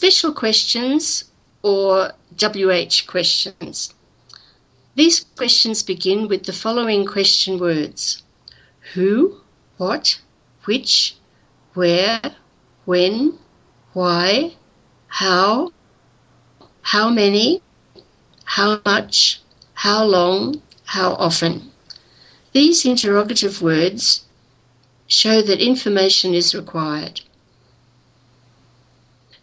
Special 0.00 0.32
questions 0.32 1.24
or 1.60 2.12
WH 2.40 3.04
questions. 3.08 3.92
These 4.94 5.26
questions 5.36 5.82
begin 5.82 6.28
with 6.28 6.44
the 6.44 6.52
following 6.52 7.04
question 7.04 7.58
words 7.58 8.22
Who, 8.94 9.40
what, 9.76 10.20
which, 10.66 11.16
where, 11.74 12.20
when, 12.84 13.40
why, 13.92 14.54
how, 15.08 15.72
how 16.82 17.10
many, 17.10 17.60
how 18.44 18.80
much, 18.86 19.40
how 19.74 20.04
long, 20.04 20.62
how 20.84 21.14
often. 21.14 21.72
These 22.52 22.84
interrogative 22.84 23.60
words 23.60 24.24
show 25.08 25.42
that 25.42 25.60
information 25.60 26.34
is 26.34 26.54
required. 26.54 27.20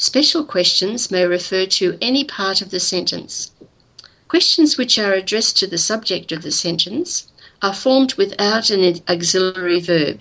Special 0.00 0.44
questions 0.44 1.10
may 1.10 1.24
refer 1.24 1.66
to 1.66 1.98
any 2.00 2.22
part 2.22 2.62
of 2.62 2.70
the 2.70 2.78
sentence. 2.78 3.50
Questions 4.28 4.78
which 4.78 4.96
are 4.96 5.12
addressed 5.12 5.56
to 5.56 5.66
the 5.66 5.76
subject 5.76 6.30
of 6.30 6.42
the 6.42 6.52
sentence 6.52 7.26
are 7.62 7.74
formed 7.74 8.14
without 8.14 8.70
an 8.70 9.02
auxiliary 9.08 9.80
verb, 9.80 10.20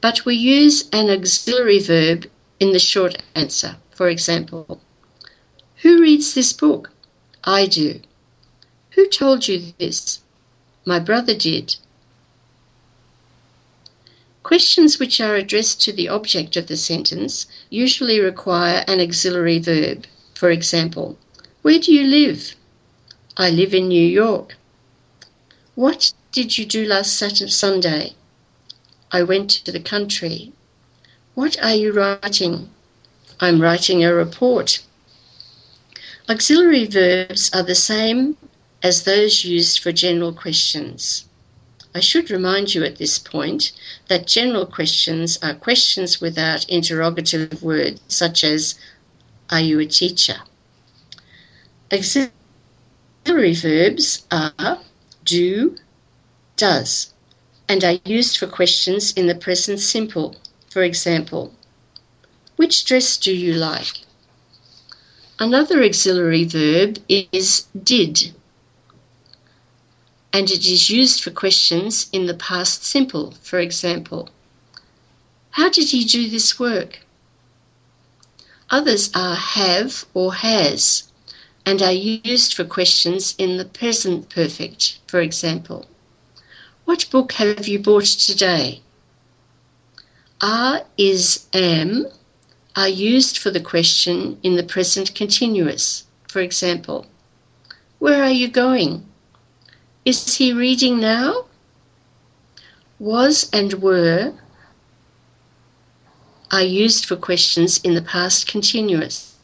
but 0.00 0.24
we 0.24 0.36
use 0.36 0.88
an 0.92 1.10
auxiliary 1.10 1.80
verb 1.80 2.30
in 2.60 2.70
the 2.70 2.78
short 2.78 3.20
answer. 3.34 3.74
For 3.90 4.08
example, 4.08 4.80
Who 5.78 6.00
reads 6.00 6.34
this 6.34 6.52
book? 6.52 6.92
I 7.42 7.66
do. 7.66 8.00
Who 8.90 9.08
told 9.08 9.48
you 9.48 9.74
this? 9.76 10.20
My 10.84 11.00
brother 11.00 11.34
did. 11.34 11.74
Questions 14.44 14.98
which 14.98 15.22
are 15.22 15.36
addressed 15.36 15.80
to 15.80 15.92
the 15.92 16.08
object 16.08 16.54
of 16.56 16.66
the 16.66 16.76
sentence 16.76 17.46
usually 17.70 18.20
require 18.20 18.84
an 18.86 19.00
auxiliary 19.00 19.58
verb. 19.58 20.04
For 20.34 20.50
example, 20.50 21.18
Where 21.62 21.78
do 21.78 21.94
you 21.94 22.04
live? 22.04 22.54
I 23.38 23.48
live 23.48 23.72
in 23.72 23.88
New 23.88 24.06
York. 24.06 24.56
What 25.74 26.12
did 26.30 26.58
you 26.58 26.66
do 26.66 26.84
last 26.84 27.14
Saturday, 27.14 27.50
Sunday? 27.50 28.12
I 29.10 29.22
went 29.22 29.50
to 29.64 29.72
the 29.72 29.80
country. 29.80 30.52
What 31.34 31.56
are 31.62 31.74
you 31.74 31.92
writing? 31.92 32.68
I'm 33.40 33.62
writing 33.62 34.04
a 34.04 34.12
report. 34.12 34.80
Auxiliary 36.28 36.84
verbs 36.84 37.50
are 37.54 37.62
the 37.62 37.74
same 37.74 38.36
as 38.82 39.04
those 39.04 39.46
used 39.46 39.78
for 39.78 39.90
general 39.90 40.34
questions. 40.34 41.24
I 41.96 42.00
should 42.00 42.28
remind 42.28 42.74
you 42.74 42.82
at 42.82 42.96
this 42.96 43.20
point 43.20 43.70
that 44.08 44.26
general 44.26 44.66
questions 44.66 45.38
are 45.40 45.54
questions 45.54 46.20
without 46.20 46.68
interrogative 46.68 47.62
words, 47.62 48.00
such 48.08 48.42
as, 48.42 48.74
Are 49.48 49.60
you 49.60 49.78
a 49.78 49.86
teacher? 49.86 50.38
Auxiliary 51.92 52.32
verbs 53.54 54.26
are 54.32 54.80
do, 55.24 55.76
does, 56.56 57.14
and 57.68 57.84
are 57.84 58.00
used 58.04 58.38
for 58.38 58.48
questions 58.48 59.12
in 59.12 59.28
the 59.28 59.36
present 59.36 59.78
simple. 59.78 60.34
For 60.70 60.82
example, 60.82 61.54
Which 62.56 62.84
dress 62.84 63.16
do 63.16 63.32
you 63.32 63.54
like? 63.54 64.00
Another 65.38 65.84
auxiliary 65.84 66.44
verb 66.44 66.98
is 67.08 67.66
did 67.80 68.34
and 70.34 70.50
it 70.50 70.66
is 70.66 70.90
used 70.90 71.22
for 71.22 71.30
questions 71.30 72.08
in 72.12 72.26
the 72.26 72.34
past 72.34 72.84
simple. 72.84 73.30
For 73.40 73.60
example, 73.60 74.30
How 75.50 75.68
did 75.68 75.90
he 75.90 76.04
do 76.04 76.28
this 76.28 76.58
work? 76.58 76.98
Others 78.68 79.10
are 79.14 79.36
have 79.36 80.04
or 80.12 80.34
has 80.34 81.04
and 81.64 81.80
are 81.80 81.92
used 81.92 82.52
for 82.52 82.64
questions 82.64 83.36
in 83.38 83.58
the 83.58 83.64
present 83.64 84.28
perfect. 84.28 84.98
For 85.06 85.20
example, 85.20 85.86
What 86.84 87.08
book 87.12 87.30
have 87.34 87.68
you 87.68 87.78
bought 87.78 88.04
today? 88.04 88.82
Are, 90.40 90.82
is, 90.98 91.46
am 91.52 92.08
are 92.74 92.88
used 92.88 93.38
for 93.38 93.52
the 93.52 93.60
question 93.60 94.40
in 94.42 94.56
the 94.56 94.64
present 94.64 95.14
continuous. 95.14 96.06
For 96.26 96.40
example, 96.40 97.06
Where 98.00 98.24
are 98.24 98.32
you 98.42 98.48
going? 98.48 99.06
Is 100.04 100.36
he 100.36 100.52
reading 100.52 101.00
now? 101.00 101.46
Was 102.98 103.48
and 103.54 103.72
were 103.80 104.34
are 106.50 106.62
used 106.62 107.06
for 107.06 107.16
questions 107.16 107.78
in 107.78 107.94
the 107.94 108.02
past 108.02 108.46
continuous. 108.46 109.36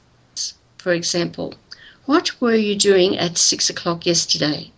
For 0.76 0.92
example, 0.92 1.54
what 2.04 2.38
were 2.42 2.54
you 2.54 2.76
doing 2.76 3.16
at 3.16 3.38
six 3.38 3.70
o'clock 3.70 4.04
yesterday? 4.04 4.70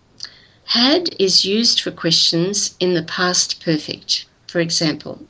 Had 0.67 1.17
is 1.19 1.45
used 1.45 1.81
for 1.81 1.91
questions 1.91 2.77
in 2.79 2.95
the 2.95 3.03
past 3.03 3.61
perfect. 3.61 4.27
For 4.47 4.61
example, 4.61 5.27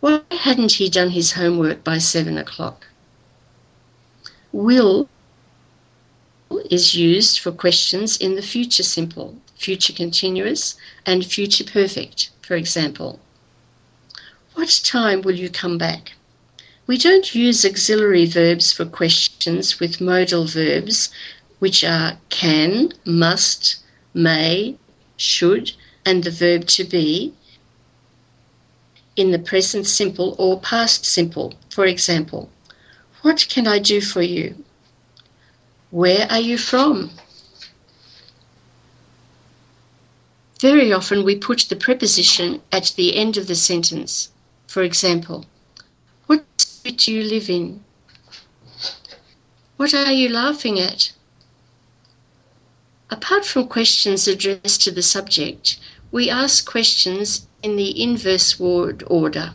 why 0.00 0.20
hadn't 0.30 0.72
he 0.72 0.90
done 0.90 1.10
his 1.10 1.32
homework 1.32 1.82
by 1.82 1.96
seven 1.96 2.36
o'clock? 2.36 2.86
Will 4.52 5.08
is 6.70 6.94
used 6.94 7.40
for 7.40 7.52
questions 7.52 8.16
in 8.16 8.34
the 8.34 8.42
future 8.42 8.82
simple, 8.82 9.36
future 9.56 9.92
continuous, 9.92 10.76
and 11.04 11.24
future 11.24 11.64
perfect. 11.64 12.30
For 12.42 12.54
example, 12.56 13.20
what 14.54 14.80
time 14.84 15.22
will 15.22 15.34
you 15.34 15.50
come 15.50 15.78
back? 15.78 16.12
We 16.86 16.96
don't 16.96 17.34
use 17.34 17.64
auxiliary 17.64 18.24
verbs 18.26 18.72
for 18.72 18.86
questions 18.86 19.78
with 19.78 20.00
modal 20.00 20.46
verbs, 20.46 21.10
which 21.58 21.84
are 21.84 22.18
can, 22.30 22.92
must, 23.04 23.76
may, 24.14 24.76
should, 25.16 25.72
and 26.04 26.24
the 26.24 26.30
verb 26.30 26.66
to 26.68 26.84
be 26.84 27.34
in 29.16 29.32
the 29.32 29.38
present 29.38 29.86
simple 29.86 30.34
or 30.38 30.60
past 30.60 31.04
simple. 31.04 31.52
For 31.68 31.84
example, 31.84 32.48
what 33.22 33.46
can 33.50 33.66
I 33.66 33.80
do 33.80 34.00
for 34.00 34.22
you? 34.22 34.64
Where 35.90 36.26
are 36.30 36.40
you 36.40 36.58
from? 36.58 37.10
Very 40.60 40.92
often 40.92 41.24
we 41.24 41.36
put 41.36 41.66
the 41.68 41.76
preposition 41.76 42.60
at 42.72 42.92
the 42.96 43.16
end 43.16 43.36
of 43.36 43.46
the 43.46 43.54
sentence. 43.54 44.30
For 44.66 44.82
example, 44.82 45.46
what 46.26 46.44
street 46.60 46.98
do 46.98 47.12
you 47.12 47.22
live 47.22 47.48
in? 47.48 47.82
What 49.76 49.94
are 49.94 50.12
you 50.12 50.28
laughing 50.28 50.78
at? 50.78 51.12
Apart 53.08 53.46
from 53.46 53.68
questions 53.68 54.28
addressed 54.28 54.82
to 54.82 54.90
the 54.90 55.02
subject, 55.02 55.78
we 56.10 56.28
ask 56.28 56.68
questions 56.68 57.46
in 57.62 57.76
the 57.76 58.02
inverse 58.02 58.58
word 58.58 59.04
order. 59.06 59.54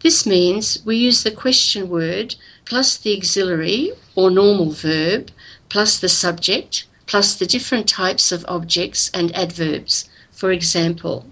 This 0.00 0.26
means 0.26 0.82
we 0.84 0.96
use 0.96 1.22
the 1.22 1.30
question 1.30 1.88
word 1.88 2.34
plus 2.64 2.96
the 2.96 3.16
auxiliary 3.16 3.92
or 4.14 4.30
normal 4.30 4.70
verb 4.70 5.30
plus 5.68 5.98
the 5.98 6.08
subject 6.08 6.86
plus 7.06 7.34
the 7.34 7.46
different 7.46 7.88
types 7.88 8.32
of 8.32 8.44
objects 8.48 9.10
and 9.12 9.34
adverbs. 9.34 10.08
For 10.30 10.52
example, 10.52 11.26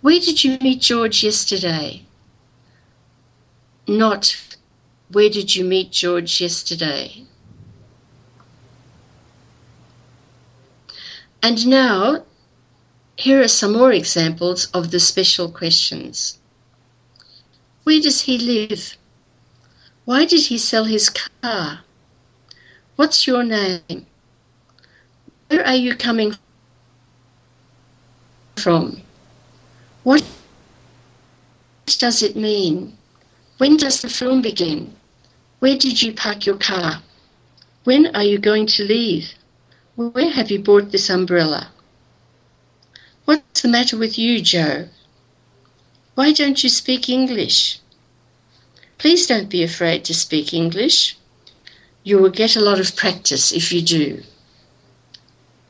where 0.00 0.20
did 0.20 0.44
you 0.44 0.58
meet 0.60 0.80
George 0.80 1.22
yesterday? 1.22 2.04
Not 3.86 4.36
where 5.10 5.28
did 5.28 5.54
you 5.54 5.64
meet 5.64 5.92
George 5.92 6.40
yesterday? 6.40 7.24
And 11.42 11.66
now, 11.66 12.24
here 13.16 13.42
are 13.42 13.48
some 13.48 13.72
more 13.72 13.92
examples 13.92 14.66
of 14.72 14.90
the 14.90 14.98
special 14.98 15.50
questions. 15.50 16.38
Where 17.84 18.00
does 18.00 18.22
he 18.22 18.38
live? 18.38 18.96
Why 20.04 20.26
did 20.26 20.46
he 20.46 20.58
sell 20.58 20.84
his 20.84 21.10
car? 21.10 21.80
What's 22.96 23.26
your 23.26 23.42
name? 23.42 24.06
Where 25.48 25.66
are 25.66 25.74
you 25.74 25.96
coming 25.96 26.36
from? 28.56 29.00
What 30.02 30.22
does 31.86 32.22
it 32.22 32.36
mean? 32.36 32.98
When 33.58 33.76
does 33.76 34.02
the 34.02 34.10
film 34.10 34.42
begin? 34.42 34.94
Where 35.60 35.78
did 35.78 36.02
you 36.02 36.12
park 36.12 36.44
your 36.44 36.58
car? 36.58 37.02
When 37.84 38.14
are 38.14 38.24
you 38.24 38.38
going 38.38 38.66
to 38.66 38.84
leave? 38.84 39.32
Where 39.96 40.30
have 40.30 40.50
you 40.50 40.58
bought 40.58 40.90
this 40.90 41.08
umbrella? 41.08 41.70
What's 43.24 43.62
the 43.62 43.68
matter 43.68 43.96
with 43.96 44.18
you, 44.18 44.42
Joe? 44.42 44.88
Why 46.14 46.32
don't 46.32 46.62
you 46.62 46.68
speak 46.68 47.08
English? 47.08 47.78
Please 48.98 49.26
don't 49.26 49.48
be 49.48 49.62
afraid 49.62 50.04
to 50.04 50.14
speak 50.14 50.54
English. 50.54 51.16
You 52.04 52.18
will 52.18 52.30
get 52.30 52.56
a 52.56 52.60
lot 52.60 52.80
of 52.80 52.96
practice 52.96 53.52
if 53.52 53.72
you 53.72 53.82
do. 53.82 54.22